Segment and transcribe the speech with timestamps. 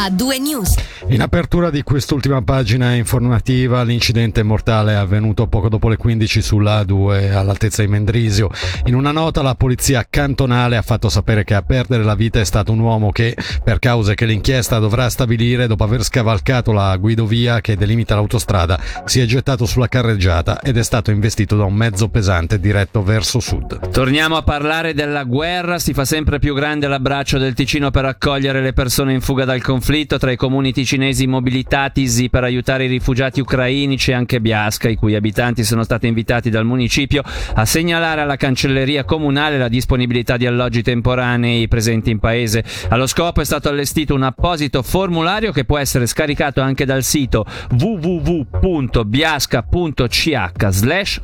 [0.00, 0.76] a due news.
[1.08, 6.82] In apertura di quest'ultima pagina informativa, l'incidente mortale è avvenuto poco dopo le 15 sulla
[6.82, 8.48] A2 all'altezza di Mendrisio.
[8.84, 12.44] In una nota la polizia cantonale ha fatto sapere che a perdere la vita è
[12.44, 17.60] stato un uomo che, per cause che l'inchiesta dovrà stabilire, dopo aver scavalcato la guidovia
[17.60, 22.08] che delimita l'autostrada, si è gettato sulla carreggiata ed è stato investito da un mezzo
[22.08, 23.90] pesante diretto verso sud.
[23.90, 28.60] Torniamo a parlare della guerra, si fa sempre più grande l'abbraccio del Ticino per accogliere
[28.60, 33.40] le persone in fuga dal conflitto, tra i comuni ticinesi mobilitatisi per aiutare i rifugiati
[33.40, 37.22] ucraini c'è anche Biasca, i cui abitanti sono stati invitati dal municipio
[37.54, 42.62] a segnalare alla cancelleria comunale la disponibilità di alloggi temporanei presenti in paese.
[42.90, 47.46] Allo scopo è stato allestito un apposito formulario che può essere scaricato anche dal sito
[47.70, 48.46] www.biasca.ch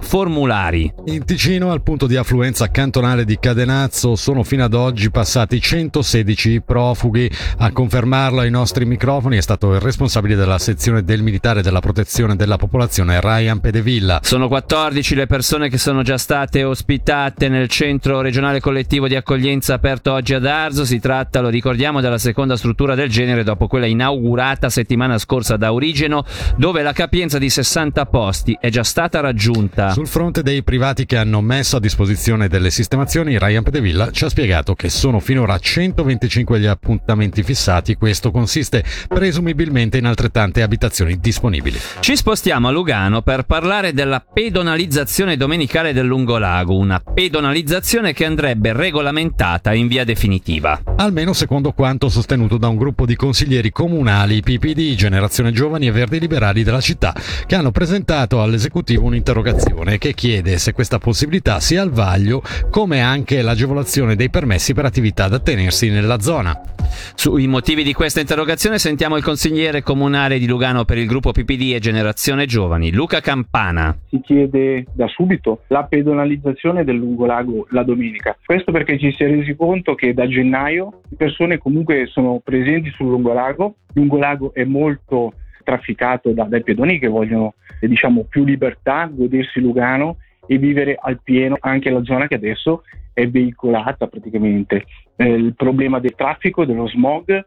[0.01, 0.91] formulari.
[1.05, 6.62] In Ticino, al punto di affluenza cantonale di Cadenazzo, sono fino ad oggi passati 116
[6.62, 7.31] profughi.
[7.59, 12.37] A confermarlo ai nostri microfoni è stato il responsabile della sezione del militare della protezione
[12.37, 14.20] della popolazione Ryan Pedevilla.
[14.23, 19.75] Sono 14 le persone che sono già state ospitate nel centro regionale collettivo di accoglienza
[19.75, 20.84] aperto oggi ad Arzo.
[20.84, 25.73] Si tratta, lo ricordiamo, della seconda struttura del genere dopo quella inaugurata settimana scorsa da
[25.73, 26.25] Origeno,
[26.56, 29.91] dove la capienza di 60 posti è già stata raggiunta.
[29.91, 34.28] Sul fronte dei privati che hanno messo a disposizione delle sistemazioni, Ryan Pedevilla ci ha
[34.28, 37.97] spiegato che sono finora 125 gli appuntamenti fissati.
[37.97, 41.81] Questo consiste presumibilmente in altrettante abitazioni disponibili.
[42.00, 48.75] Ci spostiamo a Lugano per parlare della pedonalizzazione domenicale del lungolago, una pedonalizzazione che andrebbe
[48.75, 50.78] regolamentata in via definitiva.
[50.97, 56.20] Almeno secondo quanto sostenuto da un gruppo di consiglieri comunali PPD, Generazione Giovani e Verdi
[56.20, 57.15] Liberali della città,
[57.47, 63.41] che hanno presentato all'esecutivo un'interrogazione che chiede se questa possibilità sia al vaglio, come anche
[63.41, 66.73] l'agevolazione dei permessi per attività da tenersi nella zona.
[67.14, 71.72] Sui motivi di questa interrogazione sentiamo il consigliere comunale di Lugano per il gruppo PPD
[71.74, 73.97] e Generazione Giovani, Luca Campana.
[74.09, 78.37] Si chiede da subito la pedonalizzazione del lungolago la domenica.
[78.44, 82.91] Questo perché ci si è resi conto che da gennaio le persone comunque sono presenti
[82.91, 83.75] sul lungolago.
[83.94, 89.60] Il lungolago è molto trafficato da, dai pedoni che vogliono eh, diciamo, più libertà, godersi
[89.60, 92.82] Lugano e vivere al pieno anche la zona che adesso
[93.14, 94.84] è veicolata praticamente.
[95.16, 97.47] Eh, il problema del traffico, dello smog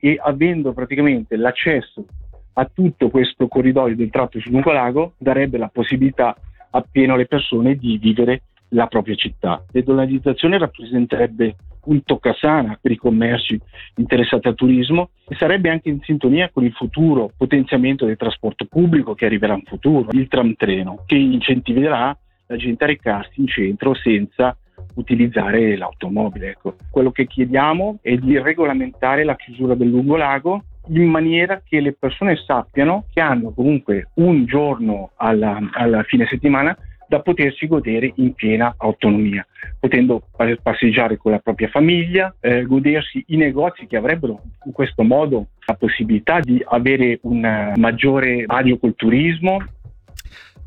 [0.00, 2.06] e avendo praticamente l'accesso
[2.54, 6.34] a tutto questo corridoio del tratto sul Lungolago darebbe la possibilità
[6.70, 9.64] appieno alle persone di vivere la propria città.
[9.72, 13.58] L'edonalizzazione rappresenterebbe un toccasana per i commerci
[13.96, 19.14] interessati al turismo e sarebbe anche in sintonia con il futuro potenziamento del trasporto pubblico
[19.14, 23.94] che arriverà in futuro, il tram treno, che incentiverà la gente a recarsi in centro
[23.94, 24.56] senza
[24.94, 26.50] utilizzare l'automobile.
[26.50, 26.76] Ecco.
[26.90, 32.36] Quello che chiediamo è di regolamentare la chiusura del lungolago in maniera che le persone
[32.36, 36.76] sappiano che hanno comunque un giorno alla, alla fine settimana
[37.08, 39.44] da potersi godere in piena autonomia,
[39.80, 40.24] potendo
[40.62, 45.74] passeggiare con la propria famiglia, eh, godersi i negozi che avrebbero in questo modo la
[45.74, 49.58] possibilità di avere un maggiore agricolturismo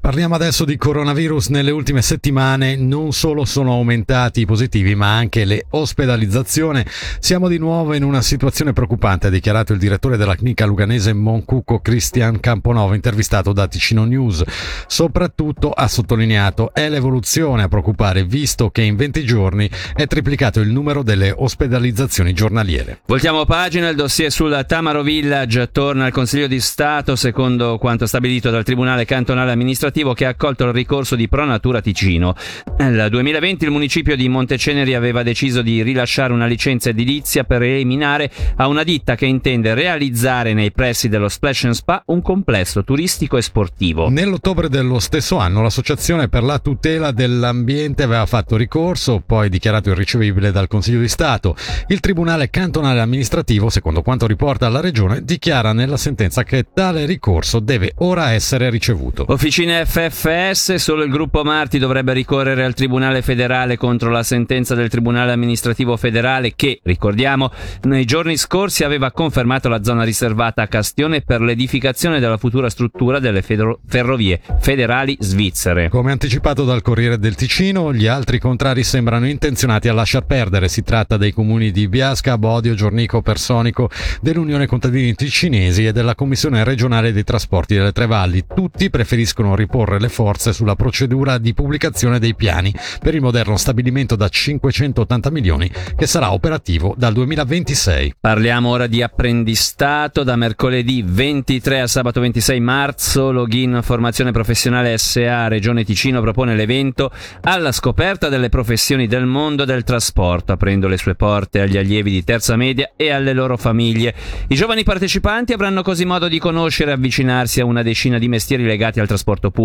[0.01, 1.50] Parliamo adesso di coronavirus.
[1.50, 6.84] Nelle ultime settimane non solo sono aumentati i positivi, ma anche le ospedalizzazioni.
[7.19, 11.81] Siamo di nuovo in una situazione preoccupante, ha dichiarato il direttore della clinica luganese Moncucco
[11.81, 14.41] Cristian Camponovo, intervistato da Ticino News.
[14.88, 20.69] Soprattutto ha sottolineato è l'evoluzione a preoccupare, visto che in 20 giorni è triplicato il
[20.72, 23.01] numero delle ospedalizzazioni giornaliere.
[23.06, 28.50] Voltiamo pagina, il dossier sul Tamaro Village torna al Consiglio di Stato, secondo quanto stabilito
[28.50, 32.35] dal Tribunale Cantonale Amministrativo amministrativo che ha accolto il ricorso di Pronatura Ticino.
[32.78, 38.31] Nel 2020 il municipio di Monteceneri aveva deciso di rilasciare una licenza edilizia per eliminare
[38.56, 43.38] a una ditta che intende realizzare nei pressi dello Splash and Spa un complesso turistico
[43.38, 44.09] e sportivo.
[44.09, 50.51] Nell'ottobre dello stesso anno l'Associazione per la tutela dell'ambiente aveva fatto ricorso, poi dichiarato irricevibile
[50.51, 51.56] dal Consiglio di Stato.
[51.88, 57.60] Il Tribunale Cantonale Amministrativo, secondo quanto riporta la Regione, dichiara nella sentenza che tale ricorso
[57.60, 59.25] deve ora essere ricevuto.
[59.27, 64.89] Officine FFS, solo il gruppo Marti dovrebbe ricorrere al Tribunale federale contro la sentenza del
[64.89, 67.51] Tribunale amministrativo federale che, ricordiamo,
[67.83, 73.18] nei giorni scorsi aveva confermato la zona riservata a Castione per l'edificazione della futura struttura
[73.19, 75.89] delle ferrovie federali svizzere.
[75.89, 80.68] Come anticipato dal Corriere del Ticino, gli altri contrari sembrano intenzionati a lasciar perdere.
[80.68, 83.89] Si tratta dei comuni di Biasca, Bodio, Giornico, Personico,
[84.22, 88.45] dell'Unione Contadini Ticinesi e della Commissione regionale dei trasporti delle Tre Valli.
[88.45, 93.56] Tutti preferiscono riportare riporre le forze sulla procedura di pubblicazione dei piani per il moderno
[93.56, 98.15] stabilimento da 580 milioni che sarà operativo dal 2026.
[98.19, 103.31] Parliamo ora di apprendistato da mercoledì 23 a sabato 26 marzo.
[103.31, 107.09] Login Formazione Professionale SA Regione Ticino propone l'evento
[107.44, 112.25] alla scoperta delle professioni del mondo del trasporto, aprendo le sue porte agli allievi di
[112.25, 114.13] terza media e alle loro famiglie.
[114.50, 118.65] I giovani partecipanti avranno così modo di conoscere e avvicinarsi a una decina di mestieri
[118.65, 119.59] legati al trasporto pubblico,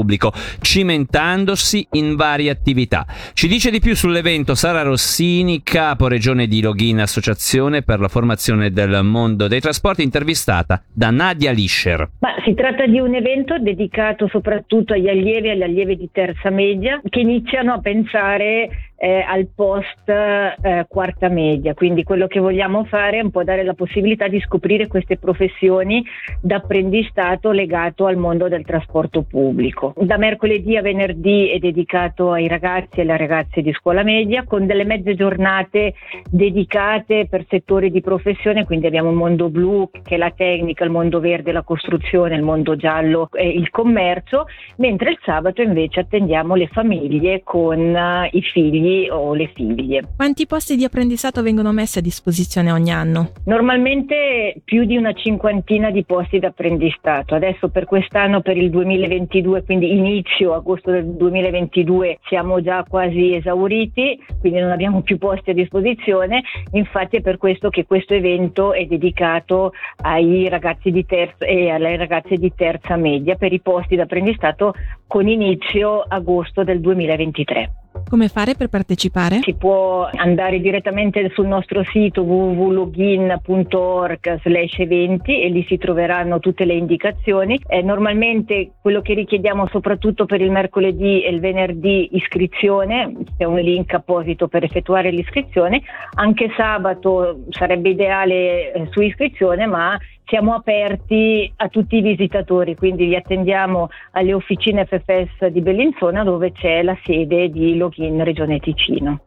[0.60, 3.06] cimentandosi in varie attività.
[3.32, 8.70] Ci dice di più sull'evento Sara Rossini, capo regione di Login Associazione per la formazione
[8.70, 12.08] del mondo dei trasporti, intervistata da Nadia Lischer.
[12.20, 16.50] Ma si tratta di un evento dedicato soprattutto agli allievi e alle allieve di terza
[16.50, 22.84] media che iniziano a pensare eh, al post eh, quarta media, quindi quello che vogliamo
[22.84, 26.04] fare è un po' dare la possibilità di scoprire queste professioni
[26.40, 29.92] d'apprendistato legato al mondo del trasporto pubblico.
[29.96, 34.66] Da mercoledì a venerdì è dedicato ai ragazzi e alle ragazze di scuola media con
[34.66, 35.94] delle mezze giornate
[36.30, 40.90] dedicate per settori di professione, quindi abbiamo il mondo blu che è la tecnica, il
[40.90, 44.46] mondo verde la costruzione, il mondo giallo e il commercio,
[44.76, 50.02] mentre il sabato invece attendiamo le famiglie con uh, i figli figli o le figlie.
[50.16, 53.32] Quanti posti di apprendistato vengono messi a disposizione ogni anno?
[53.44, 57.34] Normalmente più di una cinquantina di posti di apprendistato.
[57.34, 64.18] Adesso per quest'anno, per il 2022, quindi inizio agosto del 2022, siamo già quasi esauriti,
[64.40, 66.42] quindi non abbiamo più posti a disposizione.
[66.72, 69.72] Infatti è per questo che questo evento è dedicato
[70.02, 74.74] ai ragazzi di terza e alle ragazze di terza media per i posti di apprendistato
[75.06, 77.85] con inizio agosto del 2023.
[78.08, 79.40] Come fare per partecipare?
[79.42, 86.64] Si può andare direttamente sul nostro sito www.login.org slash eventi e lì si troveranno tutte
[86.64, 87.60] le indicazioni.
[87.66, 93.58] Eh, normalmente quello che richiediamo soprattutto per il mercoledì e il venerdì iscrizione, c'è un
[93.58, 95.82] link apposito per effettuare l'iscrizione,
[96.14, 103.06] anche sabato sarebbe ideale eh, su iscrizione ma siamo aperti a tutti i visitatori, quindi
[103.06, 109.20] vi attendiamo alle officine FFS di Bellinzona dove c'è la sede di Login Regione Ticino.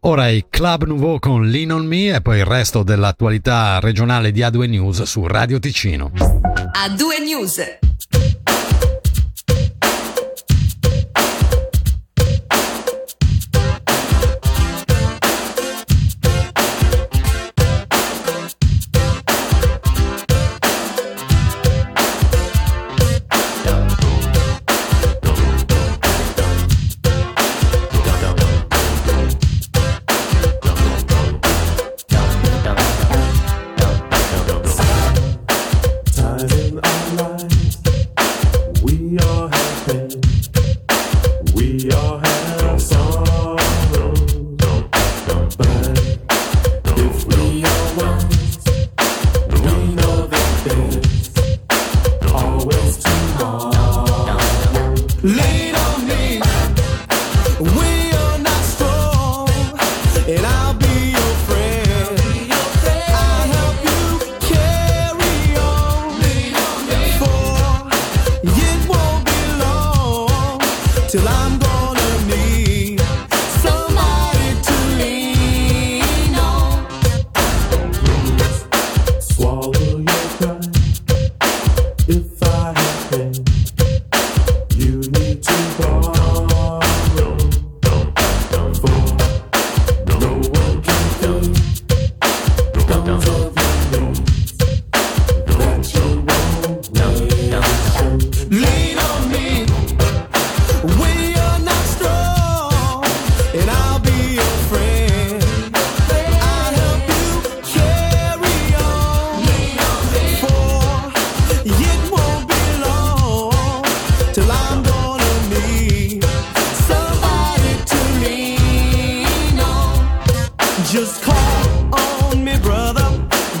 [0.00, 4.40] Ora i Club Nouveau con Lean on Me e poi il resto dell'attualità regionale di
[4.40, 6.10] A2 News su Radio Ticino.
[6.14, 7.89] A2 News.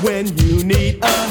[0.02, 1.29] when you need a.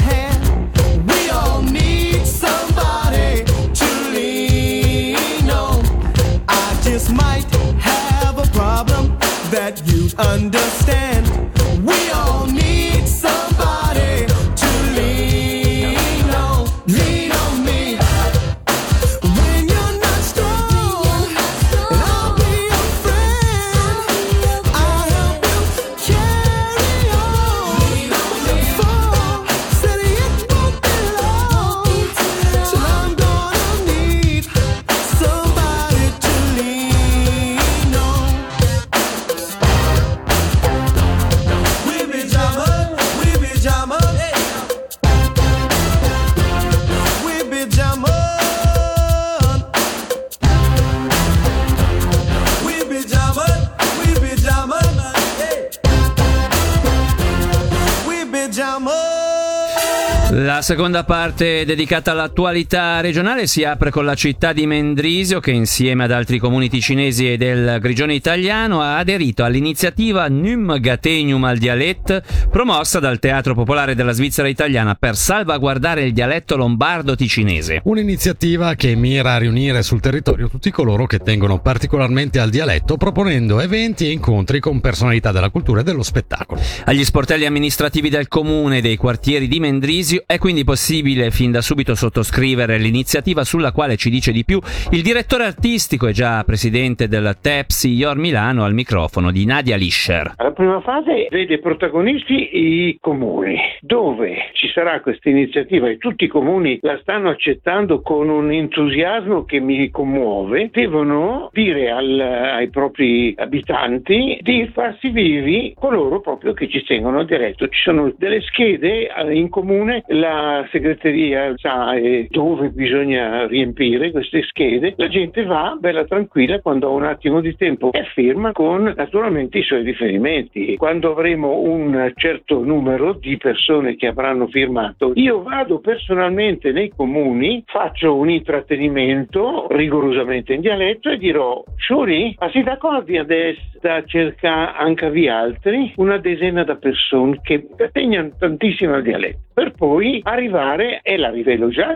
[60.42, 66.06] La seconda parte dedicata all'attualità regionale si apre con la città di Mendrisio che insieme
[66.06, 72.48] ad altri comuni ticinesi e del Grigione italiano ha aderito all'iniziativa Num Gatenium al Dialet
[72.50, 77.82] promossa dal Teatro Popolare della Svizzera Italiana per salvaguardare il dialetto lombardo ticinese.
[77.84, 83.60] Un'iniziativa che mira a riunire sul territorio tutti coloro che tengono particolarmente al dialetto proponendo
[83.60, 86.62] eventi e incontri con personalità della cultura e dello spettacolo.
[86.86, 91.60] Agli sportelli amministrativi del comune e dei quartieri di Mendrisio è quindi possibile fin da
[91.60, 97.08] subito sottoscrivere l'iniziativa sulla quale ci dice di più il direttore artistico e già presidente
[97.08, 100.36] del TEPSI Ior Milano al microfono di Nadia Lischer.
[100.60, 105.88] Prima fase vede protagonisti i comuni, dove ci sarà questa iniziativa?
[105.88, 111.90] E tutti i comuni la stanno accettando con un entusiasmo che mi commuove, devono dire
[111.92, 117.70] al, ai propri abitanti di farsi vivi coloro proprio che ci tengono diretto.
[117.70, 120.04] Ci sono delle schede in comune.
[120.08, 121.94] La segreteria sa
[122.28, 127.56] dove bisogna riempire queste schede, la gente va bella tranquilla quando ha un attimo di
[127.56, 130.48] tempo e firma con naturalmente i suoi riferimenti.
[130.78, 137.64] Quando avremo un certo numero di persone che avranno firmato, io vado personalmente nei comuni,
[137.68, 144.74] faccio un intrattenimento rigorosamente in dialetto e dirò, Shuri, ma si d'accordi adesso da cercare
[144.78, 145.94] anche vi altri?
[145.98, 151.68] Una decina di persone che tengono tantissimo il dialetto per poi arrivare, e la rivelo
[151.68, 151.94] già,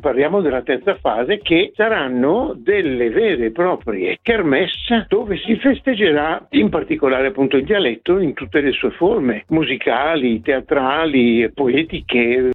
[0.00, 6.68] parliamo della terza fase, che saranno delle vere e proprie kermesse dove si festeggerà in
[6.70, 12.50] particolare appunto il dialetto in tutte le sue forme, musicali, teatrali, poetiche.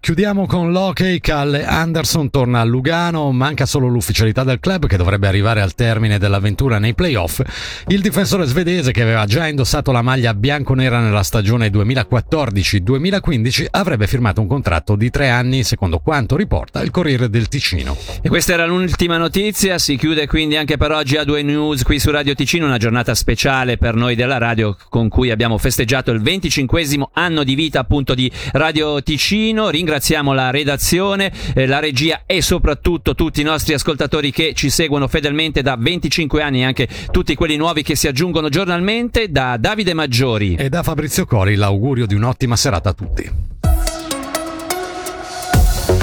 [0.00, 5.26] Chiudiamo con l'hockey, Calle Anderson torna a Lugano, manca solo l'ufficialità del club che dovrebbe
[5.26, 7.42] arrivare al termine dell'avventura nei playoff.
[7.88, 14.40] Il difensore svedese che aveva già indossato la maglia bianco-nera nella stagione 2014-2015 avrebbe firmato
[14.40, 17.94] un contratto di tre anni secondo quanto riporta il Corriere del Ticino.
[18.22, 21.98] E questa era l'ultima notizia, si chiude quindi anche per oggi a due news qui
[21.98, 26.22] su Radio Ticino, una giornata speciale per noi della radio con cui abbiamo festeggiato il
[26.22, 32.42] 25 anno di vita appunto di Radio Ticino ringraziamo la redazione, eh, la regia e
[32.42, 37.34] soprattutto tutti i nostri ascoltatori che ci seguono fedelmente da 25 anni e anche tutti
[37.34, 39.30] quelli nuovi che si aggiungono giornalmente.
[39.30, 43.30] Da Davide Maggiori e da Fabrizio Cori l'augurio di un'ottima serata a tutti.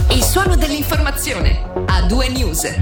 [0.09, 2.75] Il suono dell'informazione a due news.